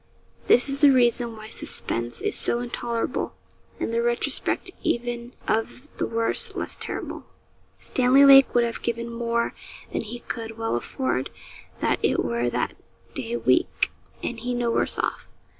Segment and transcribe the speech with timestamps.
[0.47, 3.35] This is the reason why suspense is so intolerable,
[3.79, 7.25] and the retrospect even of the worst less terrible.
[7.77, 9.53] Stanley Lake would have given more
[9.91, 11.29] than he could well afford
[11.81, 12.75] that it were that
[13.13, 13.91] day week,
[14.23, 15.27] and he no worse off.